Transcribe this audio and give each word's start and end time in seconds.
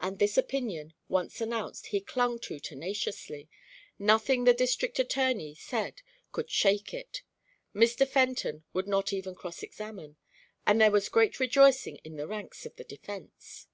And 0.00 0.18
this 0.18 0.38
opinion, 0.38 0.94
once 1.06 1.38
announced, 1.38 1.88
he 1.88 2.00
clung 2.00 2.38
to 2.48 2.58
tenaciously 2.58 3.50
nothing 3.98 4.44
the 4.44 4.54
District 4.54 4.98
Attorney 4.98 5.54
said 5.54 6.00
could 6.32 6.50
shake 6.50 6.94
it. 6.94 7.20
Mr. 7.74 8.08
Fenton 8.08 8.64
would 8.72 8.88
not 8.88 9.12
even 9.12 9.34
cross 9.34 9.62
examine, 9.62 10.16
and 10.66 10.80
there 10.80 10.90
was 10.90 11.10
great 11.10 11.38
rejoicing 11.40 11.96
in 12.04 12.16
the 12.16 12.26
ranks 12.26 12.64
of 12.64 12.76
the 12.76 12.84
defense. 12.84 13.66